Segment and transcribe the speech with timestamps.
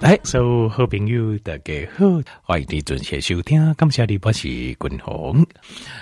[0.00, 2.06] 来，所有好朋友大家好，
[2.42, 3.74] 欢迎你准时收听。
[3.74, 5.44] 感谢你，我是君鸿。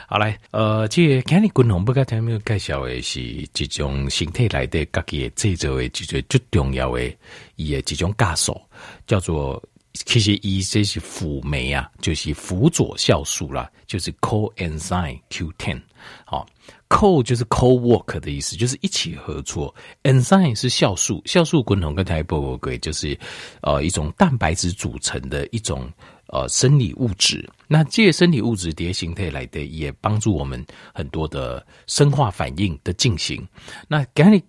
[0.07, 7.11] 好来，呃，这个今日君鸿不跟听没介绍的是一种身体内的自己制造的一个最重要的
[7.55, 8.61] 伊的几种酵素，
[9.07, 9.63] 叫做
[9.95, 15.81] 其实伊这是辅酶啊，就是辅佐酵素啦，就是 coenzyme Q ten。
[16.27, 16.47] 好。
[16.89, 19.75] Co 就是 co-work 的意思，就是一起合作。
[20.05, 23.19] Enzyme 是酵素，酵素滚筒跟台波波龟就是
[23.61, 25.91] 呃一种蛋白质组成的一种
[26.29, 27.45] 呃生理物质。
[27.67, 33.45] 那这些生理物质叠形态来的，也帮助我们很多的生化反应的进行。
[33.89, 34.41] 那刚才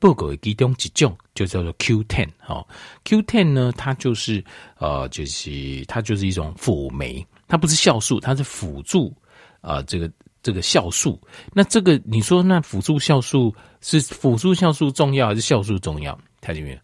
[0.00, 2.66] 报告的其中几种就叫做 Q10 哈
[3.04, 4.42] ，Q10 呢，它就是
[4.78, 9.14] 呃就是它就是一种辅酶，它不是酵素，它是辅助
[9.60, 10.10] 啊、呃、这个。
[10.42, 11.20] 这个酵素，
[11.52, 16.18] 那这个你说那辅助酵素是辅助酵素重要还是酵素重要？
[16.40, 16.78] 看见没有？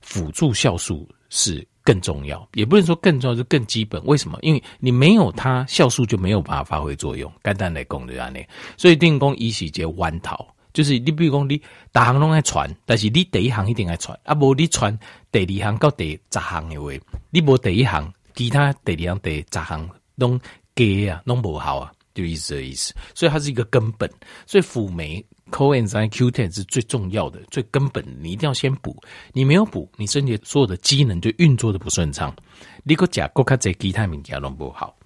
[0.00, 4.04] 辅助酵素是更重要，也不能说更重要，是更基本。
[4.04, 4.38] 为什么？
[4.42, 7.32] 因为你没有它，酵素就没有办法发挥作用。
[7.44, 8.40] 简单来讲的啊，呢，
[8.76, 10.36] 所以电工一起接弯头，
[10.72, 11.60] 就是你比如讲你
[11.92, 14.96] 大行拢爱传，但是你第一行一定爱传，啊无你传
[15.30, 16.90] 第二行到第十行的话，
[17.30, 20.38] 你无第一行，其他第二行、第十行拢
[20.74, 21.92] 假啊，拢无效啊。
[22.16, 24.10] 就意思的意思，所以它是一个根本，
[24.46, 28.96] 所以辅酶 coenzyme Q ten 是最重要的、最根本，你一定要先补。
[29.32, 32.34] 你没有补，你身体所有的机能就运作的不顺畅。
[32.82, 34.96] 你个甲、国卡在其他物件都不好。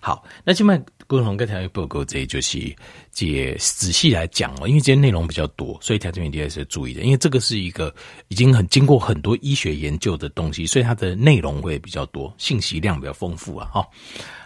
[0.00, 2.76] 好，那今麦共同跟条件报告，这就是
[3.10, 7.00] 这仔细来讲哦，因为今天内容比较多，所以条件一定要是注意的。
[7.00, 7.92] 因为这个是一个
[8.28, 13.68] 已经很经过很多医学研究的东西，所以它的内容会比较多，信息量比较丰富啊。
[13.72, 13.88] 哈，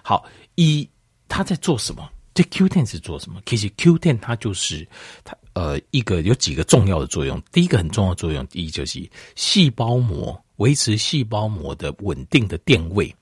[0.02, 0.89] 好一。
[1.28, 2.08] 它在做什么？
[2.34, 3.42] 这 Q10 是做什么？
[3.46, 4.86] 其实 Q10 它就是
[5.24, 7.42] 它呃一个有几个重要的作用。
[7.50, 13.12] 第一个很重要的作用，第一就是细胞膜维持细胞膜的稳定的电位。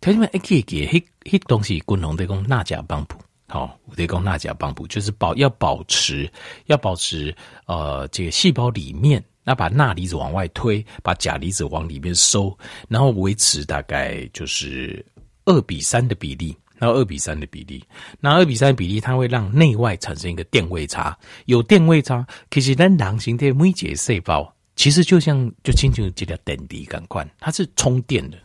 [0.00, 3.16] 同学们可以给黑黑东西，共同提供钠钾帮补。
[3.48, 6.30] 好，提供钠钾帮补就是保要保持
[6.66, 7.34] 要保持
[7.66, 12.56] 呃这个细胞里面，那把钠离子往外推，把钾离子往里面收，
[12.88, 15.04] 然后维持大概就是
[15.44, 16.56] 二比三的比例。
[16.80, 17.84] 然后二比三的比例，
[18.18, 21.16] 那二比三的比例，它会让内外产生一个电位差。
[21.44, 28.38] 有电位差，其实咱狼形的每节细胞，其实就像就清楚这条电离感官，它是充电的。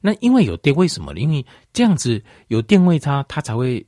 [0.00, 1.12] 那因为有电，为什么？
[1.14, 3.84] 因为这样子有电位差，它才会。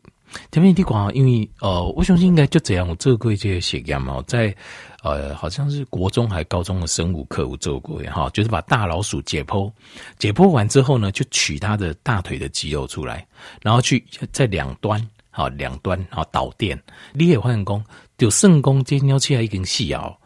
[0.50, 2.88] 前面地广，因为呃，我相信应该就这样。
[2.88, 4.54] 我做过一些实验嘛，在
[5.02, 9.70] 呃，好像是国中还高中的生物课，我做过哈，就是把大老鼠解剖，
[10.18, 13.26] 解剖完之后呢，就取它的大腿的肌肉出来，
[13.62, 16.80] 然后去在两端，好两端，然后导电。
[17.12, 17.84] 你也发现讲，
[18.16, 20.16] 就肾功接尿器还一根细哦，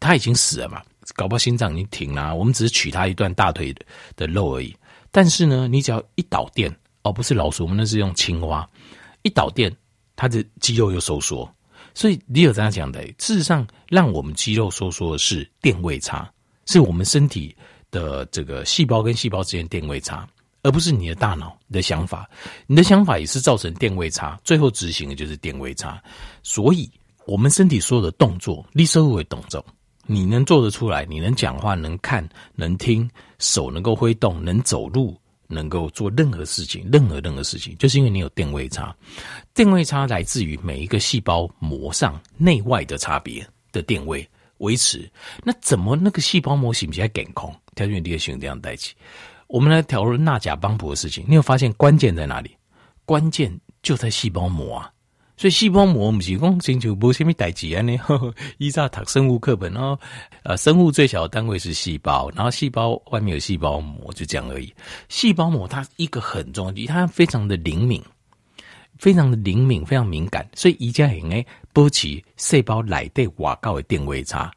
[0.00, 0.80] 它已经死了嘛，
[1.14, 2.34] 搞不好心脏已经停了。
[2.34, 3.74] 我们只是取它一段大腿
[4.16, 4.74] 的肉而已。
[5.12, 8.66] 但是呢，你只要一导电，哦，不是老鼠，我们那是用青蛙。
[9.26, 9.74] 一导电，
[10.14, 11.52] 它的肌肉又收缩，
[11.94, 13.04] 所以你有这样讲的。
[13.18, 16.32] 事实上，让我们肌肉收缩的是电位差，
[16.66, 17.54] 是我们身体
[17.90, 20.28] 的这个细胞跟细胞之间电位差，
[20.62, 22.30] 而不是你的大脑你的想法。
[22.68, 26.00] 你的想法也是造成电位差，最后执行的就是电位差。
[26.44, 26.88] 所以，
[27.26, 29.64] 我们身体所有的动作，你所有的动作，
[30.06, 33.10] 你能做得出来，你能讲话，能看，能听，
[33.40, 35.20] 手能够挥动，能走路。
[35.48, 38.94] 能够做任何事情，任何任何事情，就是因为你有定位差。
[39.54, 45.10] 定位差来自于每一个细胞膜上内外的差别的定位维持。
[45.44, 47.54] 那怎么那个细胞膜是不是在感控？
[47.74, 48.94] 条件第二型这样带起。
[49.48, 51.24] 我们来讨论钠钾帮补的事情。
[51.28, 52.56] 你有发现关键在哪里？
[53.04, 54.90] 关键就在细胞膜啊。
[55.36, 57.98] 所以细胞膜不是讲星球没什么代志安尼，
[58.56, 59.98] 依照读生物课本哦，
[60.44, 64.72] 呃，生物最小的单位是细胞，然后细胞外面有细胞膜，就这样而已。
[65.08, 68.02] 细胞膜它一个很重要，它非常的灵敏，
[68.96, 74.50] 非常的灵敏，非常敏感，所以宜家人诶，保持细胞内底外高的定位差。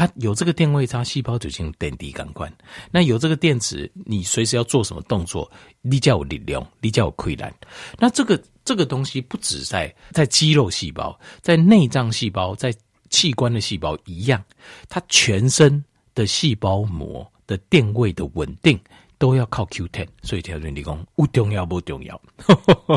[0.00, 2.50] 它有这个电位差，细胞就进入电池感官。
[2.90, 5.52] 那有这个电池，你随时要做什么动作，
[5.82, 7.54] 你叫有力量，你叫有溃烂。
[7.98, 12.74] 那这个这个东西不止在在肌肉细胞，在内脏细胞，在
[13.10, 14.42] 器官的细胞一样，
[14.88, 18.80] 它全身的细胞膜的电位的稳定
[19.18, 20.08] 都要靠 Q ten。
[20.22, 22.18] 所以条件理工不重要不重要。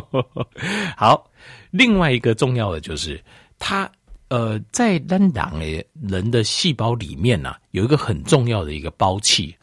[0.96, 1.30] 好，
[1.70, 3.22] 另外一个重要的就是
[3.60, 3.92] 它。
[4.34, 9.56] 呃，在单囊诶人的细胞里面呐、啊，有一个很重要的一个胞器，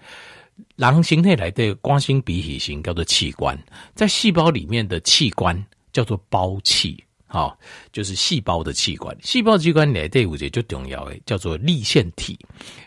[0.77, 3.59] 囊形态来的光心比体型叫做器官，
[3.97, 5.61] 在细胞里面的器官
[5.93, 7.59] 叫做胞器，好、哦，
[7.91, 9.17] 就是细胞的器官。
[9.21, 12.39] 细胞器官来的五节就重要诶，叫做粒线体，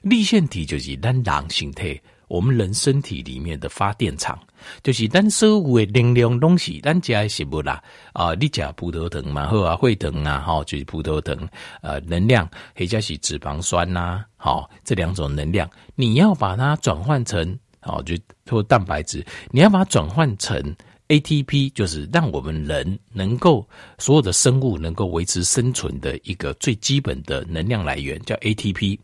[0.03, 4.39] 粒线体就是单囊形态我们人身体里面的发电厂，
[4.81, 7.83] 就是咱所有的能量东西，咱加的食物啦，
[8.13, 11.35] 啊、你吃葡萄糖嘛，好啊，会糖啊，哈，就是葡萄糖，
[11.81, 18.15] 呃，能量，或者是脂肪酸呐、啊，好，这两种能量，你要把它转换成，好，就
[18.49, 20.75] 或蛋白质，你要把它转换成
[21.09, 23.67] ATP，就是让我们人能够
[23.99, 28.97] 所有的生物能够维持生存的一个最基本的能量来源，叫 ATP，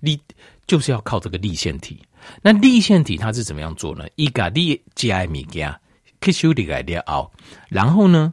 [0.00, 0.20] 你
[0.66, 2.02] 就是要靠这个粒线体。
[2.42, 4.06] 那粒线体它是怎么样做呢？
[4.16, 5.78] 一个粒加米加
[6.22, 7.30] 吸收的来了，
[7.68, 8.32] 然后呢，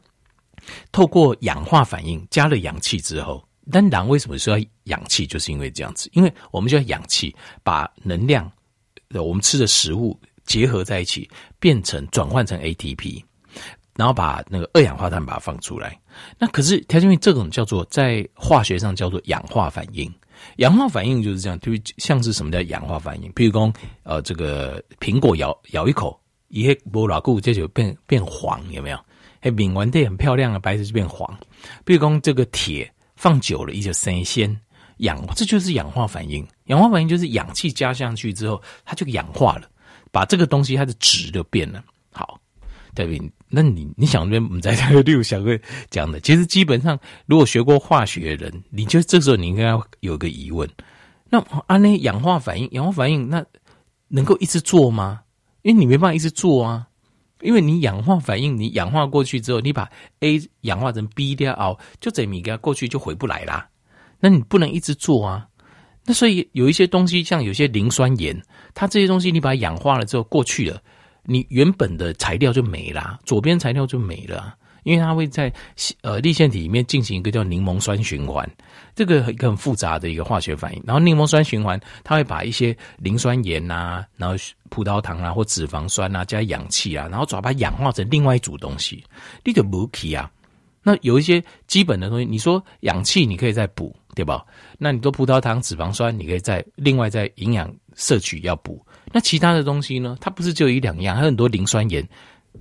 [0.90, 5.26] 透过氧化反应加了氧气之后，但人为什么需要氧气？
[5.26, 8.50] 就是因为这样子，因为我们需要氧气把能量，
[9.10, 11.30] 我们吃的食物结合在一起，
[11.60, 13.22] 变成转换成 ATP，
[13.94, 15.98] 然后把那个二氧化碳把它放出来。
[16.38, 20.12] 那可是条件为这种叫做在化学上叫做氧化反应。
[20.56, 23.32] 氧化反应就是这样，就像是什么叫氧化反应？
[23.32, 23.72] 譬如说，
[24.02, 28.98] 呃，这个苹果咬咬一口，一些剥老固，这就变变黄，有没有？
[29.40, 31.28] 哎，抿完的很漂亮啊白色就变黄。
[31.84, 34.58] 譬如说，这个铁放久了，一就生鲜
[34.98, 36.46] 氧，这就是氧化反应。
[36.66, 39.68] 氧化反应就是氧气加上去之后，它就氧化了，
[40.10, 41.84] 把这个东西它的质就变了。
[42.12, 42.38] 好。
[42.94, 43.32] 对不对？
[43.48, 45.58] 那你你想那边我们在这个六小个
[45.90, 50.68] 讲的，其实基本上如果学过化学的人，你就这时候你应该要有个疑问：
[51.30, 53.44] 那按那氧化反应，氧化反应那
[54.08, 55.20] 能够一直做吗？
[55.62, 56.86] 因为你没办法一直做啊，
[57.40, 59.88] 因为你氧化反应，你氧化过去之后，你把
[60.20, 63.68] A 氧化成 B 掉哦，就这米给它过去就回不来啦。
[64.20, 65.46] 那你不能一直做啊。
[66.06, 68.38] 那所以有一些东西，像有些磷酸盐，
[68.74, 70.82] 它这些东西你把它氧化了之后过去了。
[71.24, 75.52] 你原本的材料就没啦，左边材料就没了，因为它会在
[76.02, 78.48] 呃粒线体里面进行一个叫柠檬酸循环，
[78.94, 80.82] 这个一个很复杂的一个化学反应。
[80.86, 84.36] 然后柠檬酸循环，它会把一些磷酸盐啊，然后
[84.68, 89.02] 葡萄糖啊或脂肪酸啊加氧气啊，然后把它氧化成另外一组东西。
[89.44, 90.30] 你就不可以啊。
[90.82, 94.44] 那有一些基本的东西，你说氧气你可以再补，对吧？
[94.78, 98.84] 那你多葡萄糖、脂肪酸，你可以再另外再营养摄取要补。
[99.12, 100.16] 那其他的东西呢？
[100.20, 102.06] 它不是只有一两样，还有很多磷酸盐，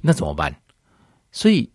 [0.01, 0.53] 那怎么办？
[1.31, 1.67] 所以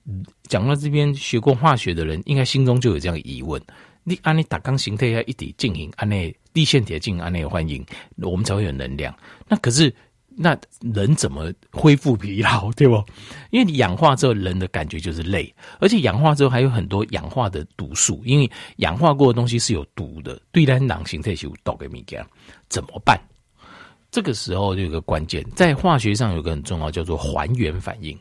[0.45, 3.61] 讲到这边，学过化学的人应该心中就有这样的疑问：
[4.05, 7.85] 你按你打钢形态要一体进行，按那粒线铁进行按那个反应，
[8.19, 9.13] 我们才会有能量。
[9.49, 9.93] 那可是
[10.41, 12.71] 那人怎么恢复疲劳？
[12.73, 13.03] 对不？
[13.51, 22.25] 因为你氧化之后，人的感觉就是累，而且氧化之后还有很多氧化的毒素，因为氧化过的东西是有毒的，对咱囊形态是有毒的物件，
[22.69, 23.21] 怎么办？
[24.11, 28.19] 这个时候就有个关键，在化学上有个很重要，叫做还原反应。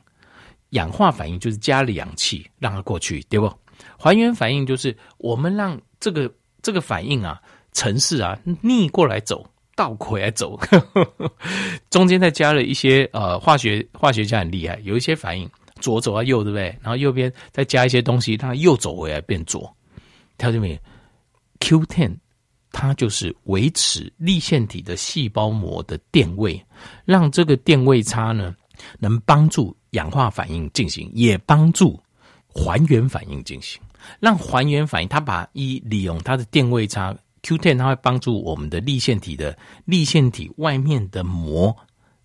[0.71, 3.49] 氧化反应就是加了氧气让它过去，对不？
[3.97, 6.29] 还原反应就是我们让这个
[6.61, 7.39] 这个反应啊，
[7.71, 11.31] 程式啊逆过来走，倒回来走，呵 呵
[11.89, 16.77] 中间再加了一些呃化学化学家很厉害，有一些反应左走到右，对不对？
[16.81, 19.73] 然后右边再加一些东西，它右走回来变左。
[20.37, 20.77] 听到没有
[21.59, 22.17] ？Q10。
[22.69, 26.61] 它就是维持立腺体的细胞膜的电位，
[27.05, 28.53] 让这个电位差呢，
[28.99, 31.99] 能帮助氧化反应进行，也帮助
[32.49, 33.81] 还原反应进行。
[34.19, 41.75] 让还原反应，它把一利用它的电位差 Q10，它会帮助我们的立腺体的立腺体外面的膜，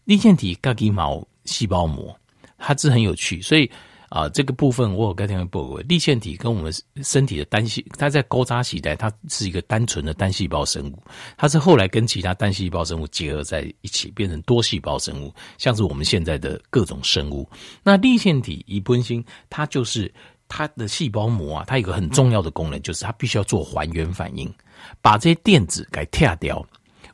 [0.05, 2.15] 立腺体嘎鸡毛细胞膜，
[2.59, 3.71] 它是很有趣，所以。
[4.15, 6.71] 啊，这个部分我有跟大家报过，立腺体跟我们
[7.03, 11.03] 身体的单细，它在高扎时代，它是一个单纯的单细胞生物，
[11.35, 17.49] 它是后来跟其他单细胞生物结合在一起，变成多细胞生物，像是我们现在的各种生物。
[17.83, 20.13] 那立腺体一本身，它就是
[20.47, 24.53] 它的细胞膜啊，它有个很重要的功能，就是它必须要做还原反应，
[25.01, 26.65] 把这些电子给跳掉。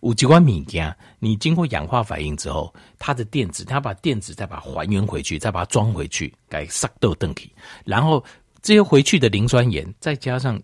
[0.00, 7.52] 五极光米加，你经过氧化反应之后，它的电子，它把电子再把它还原回去，再把它装回去，改杀豆登体，
[7.84, 8.24] 然后
[8.62, 10.60] 这些回去的磷酸盐，再加上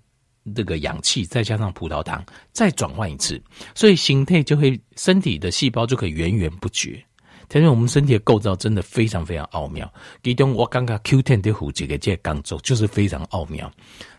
[0.54, 3.42] 这个氧气，再加上葡萄糖，再转换一次，
[3.74, 7.04] 所以形态就会，身体的细胞就可以源源不绝。
[7.48, 9.92] 其实我们身体的构造真的非常非常奥妙。
[10.22, 13.70] 其中我刚刚 Q10 的虎几个这刚做，就是非常奥妙。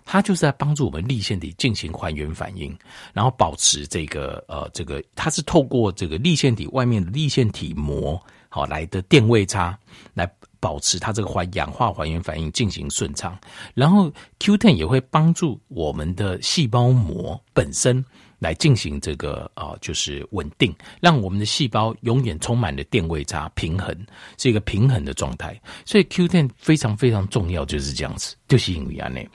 [0.07, 2.77] 它就是在帮助我们粒线体进行还原反应，
[3.11, 9.75] 然后保持这个呃这个，它是透过这个粒线体外面的粒线体膜好来的电位差，
[10.13, 13.35] 来保持它这个还氧化还原反应进行顺畅。
[13.73, 18.05] 然后 Q10 也会帮助我们的细胞膜本身
[18.39, 23.95] 来进行这个啊、呃，就是稳定，让我们的细胞永远充满了电位差，平衡
[24.37, 25.59] 是一个平衡的状态。
[25.85, 29.25] 所以 Q 电非常非常重要，就是这样子，就是因为这样。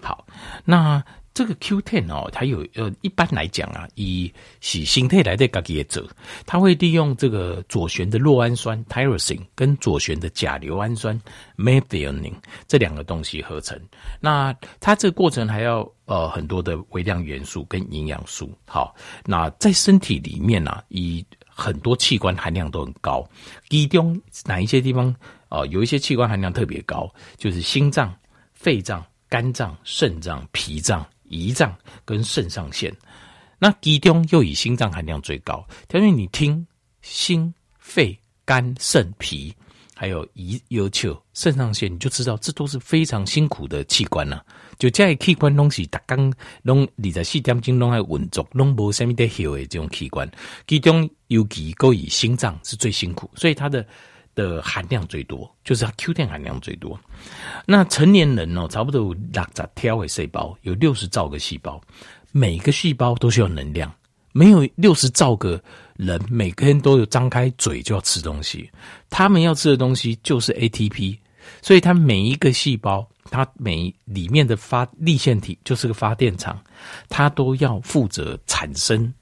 [0.00, 0.26] 好，
[0.64, 1.02] 那
[1.34, 6.08] 这个 Q10 哦，它有呃，一般来讲啊，以洗形态来的个业者，
[6.46, 11.20] 它会利用这个左旋的酪氨酸 tyrosine 跟左旋的甲硫氨酸
[11.56, 12.32] methionine
[12.68, 13.76] 这两个东西合成。
[14.20, 18.56] 那它这个过程还要呃很多的微量元素跟营养素。
[18.64, 23.28] 好，那在身体里面呢、啊，以很多器官含量都很高。
[23.68, 25.12] 其中哪一些地方
[25.48, 28.14] 呃有一些器官含量特别高，就是心脏、
[28.52, 31.04] 肺脏、肝脏、肾脏、脾脏。
[31.34, 32.94] 胰脏跟肾上腺，
[33.58, 35.66] 那其中又以心脏含量最高。
[35.92, 36.64] 因为你听
[37.02, 39.52] 心、肺、肝、肾、脾，
[39.94, 44.44] 还有胰、有球、肾上腺，你就知道这都是非常辛苦的器官呐、啊。
[44.78, 50.30] 就这些器官东西，大刚拢二十四点钟拢爱运作，拢无什么得休的这种器官，
[50.68, 53.84] 其中尤其够以心脏是最辛苦，所以它的。
[54.34, 56.98] 的含量最多，就是它 Q10 含量最多。
[57.66, 61.80] 那成年人哦，差不多有六十条的细胞，有六十兆个细胞，
[62.32, 63.92] 每个细胞都需要能量。
[64.32, 65.62] 没有六十兆个
[65.96, 68.68] 人，每个人都有张开嘴就要吃东西，
[69.08, 71.16] 他们要吃的东西就是 ATP，
[71.62, 76.60] 所以它每一个细胞，它每里面的发粒线体就是个发电厂，
[77.08, 79.14] 它都要负责产生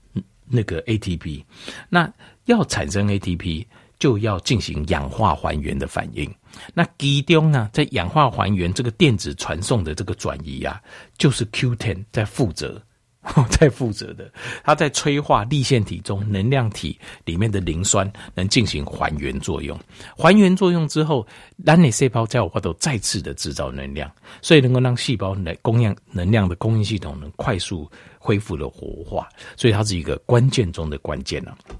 [0.46, 1.44] 那个 ATP。
[1.90, 2.10] 那
[2.46, 3.66] 要产生 ATP。
[4.02, 6.28] 就要进行氧化还原的反应。
[6.74, 10.82] 那其中呢，在氧化还原这个电子传送的这个转移啊，
[11.18, 12.82] 就是 Q10 在负责，
[13.48, 14.28] 在负责的。
[14.64, 19.78] 它在催化粒线体中能量体里面的磷酸，能进行还原作用。
[20.16, 21.24] 还原作用之后，
[21.64, 24.10] 让你细胞在我头再次的制造能量，
[24.42, 29.28] 所以能够让细胞来供应能量的供应系统能快速恢复了活化。
[29.56, 31.78] 所以它是一个关键中的关键呢、啊。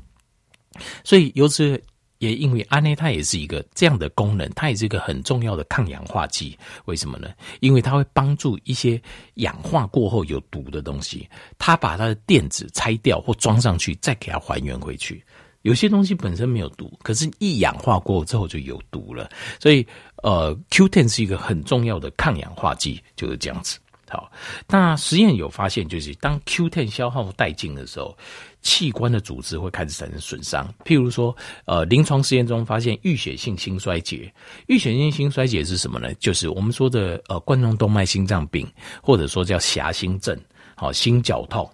[1.02, 1.83] 所以由此。
[2.23, 6.57] 也因为安内它也是一个这样的功能，它也是一个很重要的抗氧化剂。
[6.85, 7.29] 为什么呢？
[7.59, 9.00] 因为它会帮助一些
[9.35, 15.21] 氧化过后有毒的东西，它把它的电子拆掉或装上去，再给它还原回去。
[15.62, 19.29] 有些东西本身没有毒，可是一氧化过之后就有毒了。
[19.61, 19.85] 所以，
[20.23, 23.81] 呃，Q10 是一个很重要的抗氧化剂，就是这样子。
[24.09, 24.31] 好，
[24.69, 28.17] 那实验有发现，就是当 Q10 消耗殆尽的时候。
[28.62, 34.33] 器官的组织会开始产生损伤，譬如说，呃，临床实验中发现淤血性心衰竭。
[34.69, 36.14] 淤血性心衰竭是什么呢？
[36.14, 38.66] 就是我们说的呃冠状动脉心脏病，
[39.02, 40.38] 或者说叫狭心症，
[40.76, 41.69] 好，心绞痛，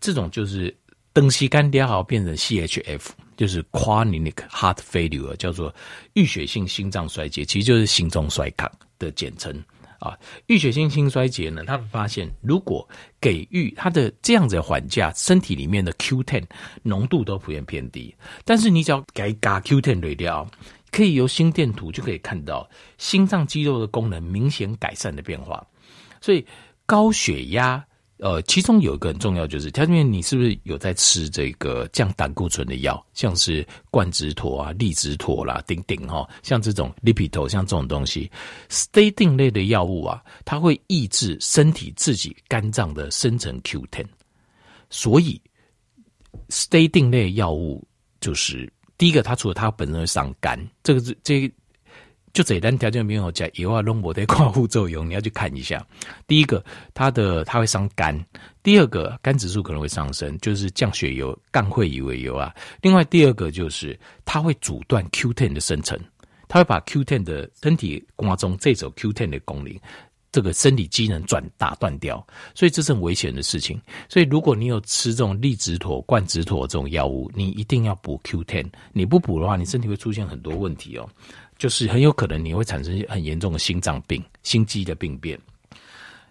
[0.00, 0.74] 这种就是
[1.12, 5.74] 东西干掉好变成 CHF，就是 chronic heart failure，叫做
[6.14, 9.52] 淤血性心脏衰竭，其实就是心中衰竭的简称。
[10.00, 12.88] 啊，淤血性心衰竭呢，他们发现如果
[13.20, 16.44] 给予他的这样子的缓价，身体里面的 Q10
[16.82, 18.12] 浓度都普遍偏低。
[18.44, 20.50] 但是你只要给加 Q10 滤掉，
[20.90, 25.64] 可以由心电图就可以看到心脏肌肉的功能明显改善的变化。
[26.20, 26.44] 所以
[26.86, 27.86] 高血压。
[28.20, 38.30] 呃，其中有一个很重要，就是条件，你是不是有在吃这个降胆固醇的药，像是冠植妥啊、利直妥啦、丁丁哈，像这种 Lipitor，像这种东西
[38.68, 44.04] ，statin 类的药物啊，它会抑制身体自己肝脏的生成 Q10，
[44.90, 45.40] 所以
[46.48, 47.82] statin 类药物
[48.20, 51.50] 就是第一个，它除了它本身会伤肝，这个是这。
[52.32, 55.84] 就这单条件没有讲，有啊，龙膜的跨副作用，你要去看一下。
[56.26, 58.14] 第一个，它的它会伤肝；
[58.62, 62.54] 第二个，肝指数可能会上升，就是降血油、肝会以为油啊。
[62.82, 65.98] 另外，第二个就是它会阻断 Q10 的生成，
[66.46, 69.74] 它会把 Q10 的身体光中这种 Q10 的功能，
[70.30, 73.80] 这个生理机能转打断掉，所以这是很危险的事情。
[74.08, 78.70] 所以，如果你有吃这种利直妥、冠植妥这种药物，你一定要补 Q10。
[78.92, 81.08] 你不补的话，你身体会出现很多问题哦。
[81.60, 85.38] 就是很有可能你会产生很严重的心脏病、心肌的病变，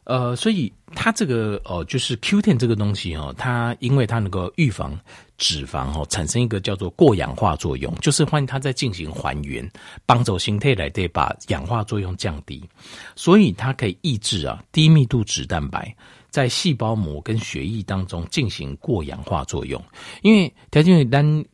[0.06, 5.00] 呃，所以它这个呃，就是 Q10 这个东西哦，它因为它能够预防
[5.38, 9.72] 脂肪哦产生一个叫做过氧化作用，就是换它在进行还原，
[10.08, 12.68] 帮助形态来对把氧化作用降低，
[13.16, 15.96] 所以它可以抑制啊低密度脂蛋白
[16.32, 19.80] 在细胞膜跟血液当中进行过氧化作用，
[20.24, 21.46] 因为条件单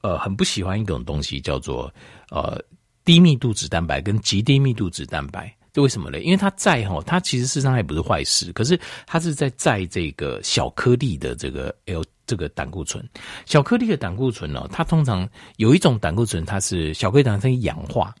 [0.00, 1.92] 呃很不喜欢一种东西叫做
[2.30, 2.58] 呃。
[3.04, 6.20] 低密度脂蛋白跟极低密度脂蛋白，这为什么呢？
[6.20, 13.04] 因为它在哈，它其实事实上也不是坏事，可是它是在在这个小颗粒的这个 L 这个胆固醇。
[13.44, 18.14] 小颗粒的胆固醇呢，它通常有一种胆固醇，它是小颗粒胆固醇氧化，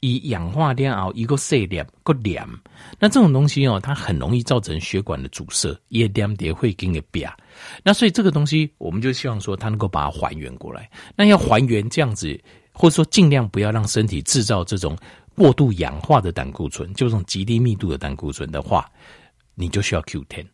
[0.00, 2.44] 以氧化掉后一个细粒个点，
[2.98, 7.30] 那这种东西哦，它很容易造成血管的阻塞，也点点会给你变。
[7.84, 10.90] 那所以这个东西，我们就希望说它能够把它还原过来。
[11.14, 12.38] 那要还原这样子。
[12.74, 14.94] 或者说，尽量不要让身体制造这种
[15.34, 18.86] 过度氧化的胆固醇，就这种极低密度的胆固醇的话，
[19.54, 20.44] 你就需要 Q10。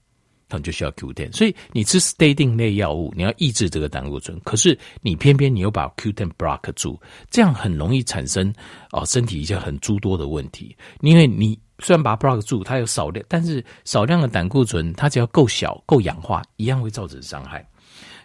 [0.50, 1.32] 可能就需要 Q10。
[1.32, 7.00] 所以你吃 statin 类药物，你要抑制这个胆固醇，可是你偏偏你又把 Q10 block 住，
[7.30, 8.52] 这样很容易产生
[8.90, 10.76] 哦身体一些很诸多的问题。
[11.02, 17.64] 因为你虽然把它 block 住，它有少量，但是少量的胆固醇，它只要够小、够氧化，一样会造成伤害。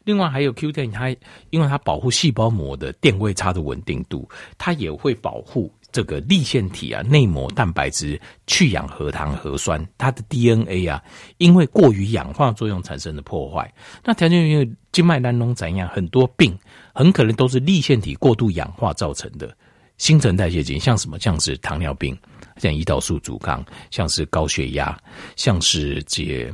[0.05, 1.09] 另外还有 Q10，它
[1.49, 11.03] 因为它保护细胞膜的电位差的稳定度，它也会保护这个粒腺体啊内膜蛋白质去氧核糖核酸它的 DNA 啊，
[11.37, 13.73] 因为过于氧化作用产生的破坏。
[14.03, 16.57] 那条件因为静脉蓝脓怎样，很多病
[16.93, 19.53] 很可能都是粒腺体过度氧化造成的。
[19.97, 21.17] 新陈代谢疾病像什么？
[21.19, 22.17] 像是糖尿病，
[22.57, 24.95] 像胰岛素阻抗，像是高血压，
[25.37, 26.53] 像是这些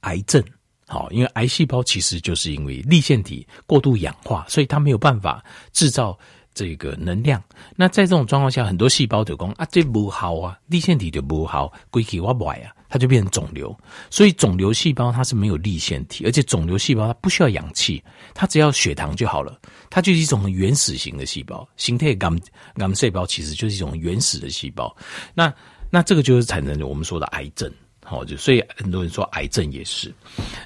[0.00, 0.42] 癌症。
[0.92, 6.18] 好，因为癌细胞其实就是因为粒线体过度氧化，所以它没有办法制造
[6.52, 7.42] 这个能量。
[7.74, 13.74] 那在这种状况下，很多细胞就讲啊，这不好啊，粒线体就不好，归体我坏啊，它就变成肿瘤。
[14.10, 19.58] 所以肿瘤细胞它是没有粒线体，而且肿瘤细胞它不需要氧气，它只要血糖就好了。
[19.88, 22.30] 它就是一种原始型的细胞，形态癌
[22.76, 24.94] 癌细胞其实就是一种原始的细胞。
[25.32, 25.50] 那
[25.88, 27.72] 那这个就是产生我们说的癌症。
[28.04, 30.12] 好，就所以很多人说癌症也是，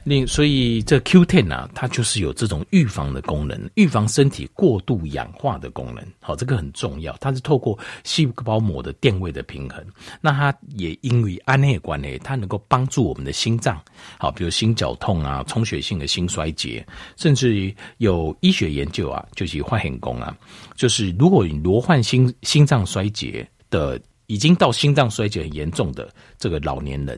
[0.02, 6.02] 那所以这 Q10 啊，它就是有这种预防的功能，预防身体过度氧化的功能。
[6.21, 9.85] 好，这个很重要，它是透过细胞膜的电位的平衡。
[10.21, 13.81] 那它也因为安内关系，它能够帮助我们的心脏，
[14.19, 16.85] 好，比如心绞痛啊，充血性的心衰竭，
[17.16, 20.37] 甚至于有医学研究啊，就是换很功啊，
[20.75, 27.16] 就是如果你罹患心心脏衰竭的，已经到心脏衰竭很严重的这个老年人。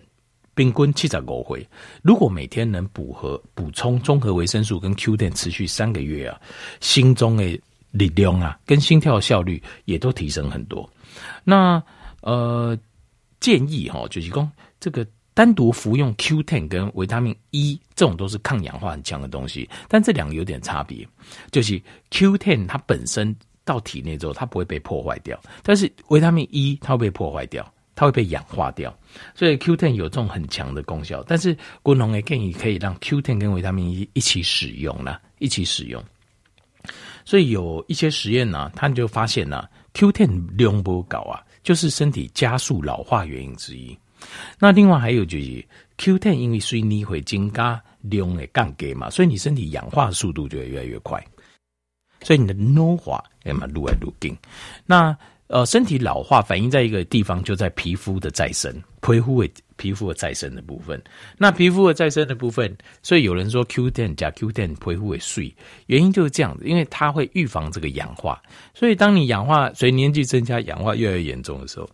[0.58, 1.64] 平均七十五回，
[2.02, 6.40] 如果每天能补和补充综合维生素跟 Q10 持续三个月啊，
[6.80, 7.44] 心中的
[7.92, 10.90] 力量啊，跟心跳效率也都提升很多。
[11.44, 11.80] 那
[12.22, 12.76] 呃，
[13.38, 14.50] 建议哈，就是说
[14.80, 21.06] 这个单独服用 Q10 跟维他命 E 这种都是抗氧化很强的东西，但这两个有点差别，
[21.52, 23.32] 就是 Q10 它本身
[23.64, 27.72] 到体内之后它不会被破坏掉，但是维他命 E 它会被破坏掉。
[27.98, 28.96] 它会被氧化掉，
[29.34, 31.20] 所以 Q10 有这种很强的功效。
[31.26, 36.00] 但是，国农也建议可以让 Q10 跟维他命 E 一起使用呢，一起使用。
[37.24, 43.98] 所以有一些实验呢，他们就发现呢，Q10 量不高啊，就是身体加速老化原因之一。
[44.60, 45.66] 那另外还有就是
[45.98, 51.20] Q10 因为水泥会增加量的降低嘛，所以你身体氧化速度就会越来越快，
[52.22, 54.36] 所以你的老化也嘛越来越紧。
[54.86, 61.02] 那呃，身体老化反映在一个地方，就在皮肤的再生，皮肤的皮肤的再生的部分。
[61.38, 65.54] 那皮肤的再生的部分，所以有人说 Q10 加 Q10 皮肤会碎，
[65.86, 68.42] 原因就是这样子，因为它会预防这个氧化。
[68.74, 71.88] 所以当你氧化，随年纪增加，氧化越来越严重的时候，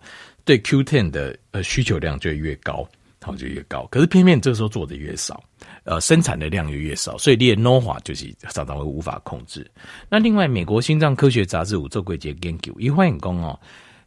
[0.45, 2.85] 对 Q10 的呃需求量就越高。
[3.25, 5.43] 好就越高，可是偏偏这个时候做的越少，
[5.85, 9.69] 呃，生产的量就越少，所以你的老化就是常常会无法控制。
[10.11, 13.59] 那另外，美国心脏科学杂志有做过一个研究，一发现讲哦，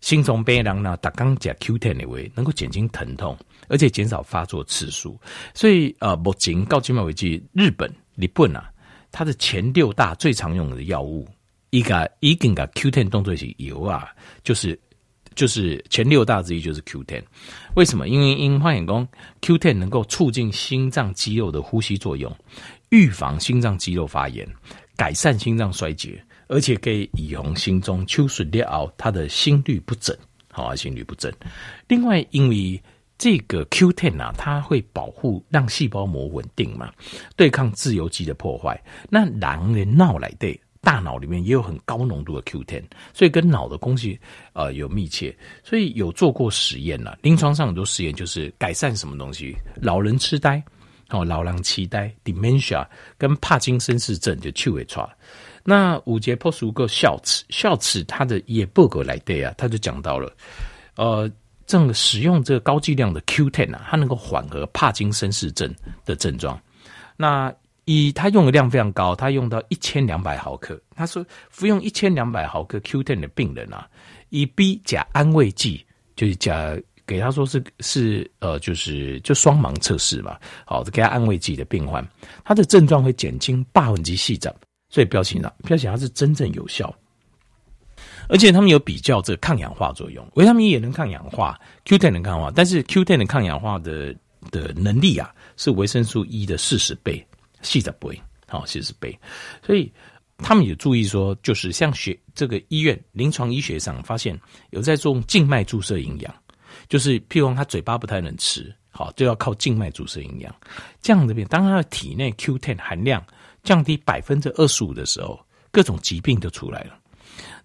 [0.02, 3.36] 心脏病人呢，打刚加 Q10 的话，能够减轻疼痛，
[3.68, 5.20] 而且减少发作次数。
[5.56, 8.70] 所以呃，目前到今为止，日本、日本啊，
[9.12, 11.28] 它的前六大最常用的药物，
[11.72, 14.10] 一个已经个 Q10 动作是油啊，
[14.44, 14.80] 就是。
[15.38, 17.22] 就是前六大之一就是 Q10，
[17.76, 18.08] 为什么？
[18.08, 19.08] 因为因化验工
[19.42, 22.36] Q10 能够促进心脏肌肉的呼吸作用，
[22.90, 24.50] 预防心脏肌肉发炎，
[24.96, 30.18] 改善心脏衰竭，而且可以以防心中秋水裂熬，它的心律不整，
[30.52, 31.32] 好啊，心律不整。
[31.88, 32.82] 另外，因为
[33.20, 36.92] 这个 Q10 啊，它会保护让细胞膜稳定嘛，
[37.36, 38.84] 对抗自由基的破坏。
[39.08, 40.60] 那狼人闹来对。
[40.88, 42.82] 大脑里面也有很高浓度的 Q10，
[43.14, 44.18] 所以跟脑的关系
[44.54, 47.20] 呃有密切，所以有做过实验了。
[47.22, 50.64] 临床上很多实验就是改善什么东西，老人痴呆
[51.10, 55.06] 哦，老人痴呆 dementia 跟帕金森氏症就去尾抓。
[55.62, 60.32] 那五节破数个笑齿，笑齿它的也报告来对啊，他就讲到了，
[60.96, 61.30] 呃，
[61.66, 65.70] 正使用这个高剂量的 Q10 啊，它能够缓和帕金森氏症
[66.06, 66.58] 的症状。
[67.18, 67.54] 那
[67.90, 70.78] 以他用的量非常高，他用到一千两百毫克。
[70.94, 73.88] 他说服用一千两百毫克 Q10 的病人啊，
[74.28, 80.38] 以 B 甲安慰剂，就是甲给他说是是呃，就是就双盲测试嘛。
[80.66, 82.06] 好，给他安慰剂的病患，
[82.44, 84.54] 他的症状会减轻百分之四十，
[84.90, 86.94] 所以标签了，标签它是真正有效。
[88.28, 94.14] 而且他们有比较这个抗氧化作用，维他命 E 也能抗氧化，Q10 能抗氧化，但是 Q10 的抗氧化的
[94.52, 97.26] 的能力啊，是维生素 E 的四十倍。
[97.62, 99.18] 细的倍，好，四十倍，
[99.66, 99.92] 所以
[100.38, 104.40] 他们也注意说，就是像学这个医院临床医学上发现，
[104.70, 106.34] 有在做静脉注射营养，
[106.88, 110.56] 就是譬如他嘴巴不太能吃，好，就要靠静脉注射营养。
[111.02, 113.26] 这样的病，当他的体内 Q10 含量
[113.64, 115.40] 降低百分之二十五的时候，
[115.72, 116.98] 各种疾病都出来了。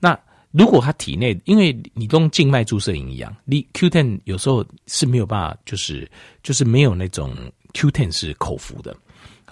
[0.00, 0.18] 那
[0.50, 6.10] 如果他体内，因为你用静脉注射营养，你 Q10 有时候是没有办法，就是
[6.42, 7.34] 就是没有那种
[7.72, 8.94] Q10 是口服的。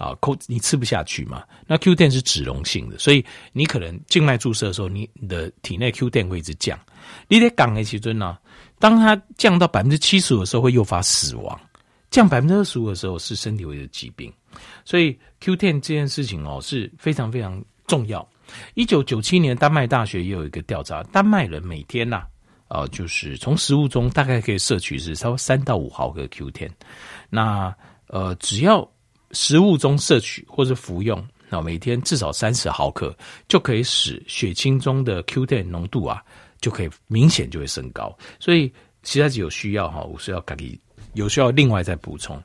[0.01, 1.43] 啊，口你吃不下去嘛？
[1.67, 6.79] 那 Q 电是脂溶性的，所以你可能静脉注射的时候，你的体内 Q 电会一直降。
[7.27, 8.35] 你得讲的时阵呢，
[8.79, 11.55] 当它降到百分之七十五的时候，会诱发死亡；
[12.09, 14.33] 降百分之二十五的时候，是身体会有疾病。
[14.83, 18.27] 所以 Q 电这件事情哦，是非常非常重要。
[18.73, 22.23] 一九九七年，丹麦大学也有一个调查，丹麦人每天呐，
[22.69, 26.71] 啊，就是从食物中大概可以摄取是超过三到五毫克 Q10。
[27.29, 27.71] 那
[28.07, 28.89] 呃，只要
[29.33, 33.15] 食物中摄取或者服用，那每天至少三十毫克，
[33.47, 36.23] 就可以使血清中的 Q10 浓度啊，
[36.59, 38.17] 就可以明显就会升高。
[38.39, 38.71] 所以
[39.03, 40.79] 其他有需要哈，我是要给你
[41.13, 42.41] 有需要另外再补充。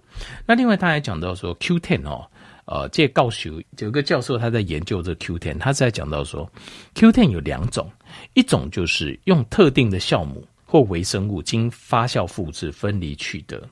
[0.47, 2.29] 那另外他还讲到说 Q10 哦，
[2.65, 6.51] 呃，这告诉有个教授他在研究这 Q10，他在讲到说
[6.95, 7.91] Q10 有两种，
[8.35, 13.63] 一种就是用特定的酵母或微生物经发酵复制分离取得，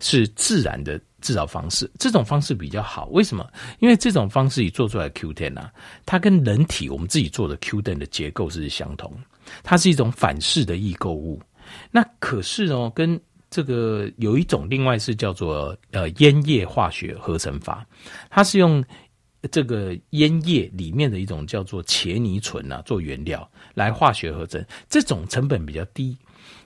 [0.00, 1.00] 是自然的。
[1.24, 3.50] 制造方式，这种方式比较好，为什么？
[3.80, 5.72] 因为这种方式你做出来的 Q10 啊，
[6.04, 9.10] 它跟人体我们自己做的 Q10 的结构是相同，
[9.62, 11.40] 它是一种反式的异构物。
[11.90, 17.86] 那可是哦，跟这个有一种另外是叫做呃烟叶化学合成法，
[18.28, 18.84] 它是用
[19.50, 26.14] 这个烟叶里面的一种叫做茄泥醇啊做原料来化学合成，这种成本比较低，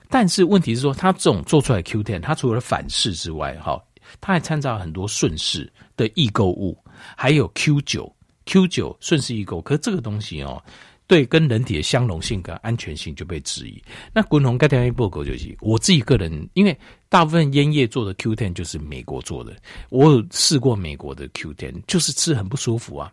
[0.09, 3.81] 但是问题是说它这种做出来的 Q10，它除了反式之外，哈。
[4.19, 6.77] 它还参照很多顺势的异构物，
[7.15, 10.61] 还有 Q 九 Q 九顺势异构，可是这个东西哦，
[11.07, 13.81] 对跟人体的相容性跟安全性就被质疑。
[14.13, 16.77] 那滚红盖天一报告就是，我自己个人，因为
[17.09, 19.55] 大部分烟叶做的 Q ten 就是美国做的，
[19.89, 23.11] 我有试过美国的 Q ten，就是吃很不舒服啊，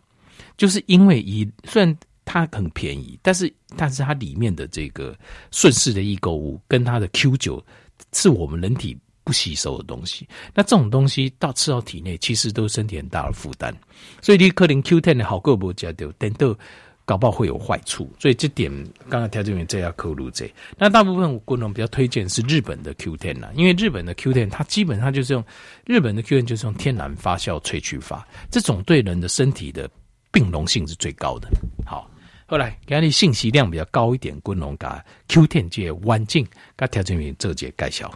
[0.57, 5.17] 就是因为以虽然它很便宜，但是但是它里面的这个
[5.51, 7.63] 顺势的异构物跟它的 Q 九
[8.13, 8.97] 是我们人体。
[9.27, 13.75] 不吸收的东西，那这种东西到吃到体内，其实都是身体很大的负担。
[14.21, 16.57] 所以你可能 Q10 的好过不加掉，等都
[17.03, 18.09] 搞不好会有坏处。
[18.17, 18.71] 所以这点
[19.09, 20.49] 刚刚调整员这要扣入这。
[20.77, 25.43] 那大部分我个人比较推荐是日本的 Q Ten 啦，因为日本的 Q Ten 它基本上就是用
[25.85, 29.89] 日本的 Q Ten 就是用天然发酵萃取法，这种对人的身体的
[30.31, 31.49] 并容性是最高的。
[31.85, 32.09] 好，
[32.45, 38.09] 后来给你信息量比较高一点，滚龙嘎 Q10 界环境，跟调整员这节介绍。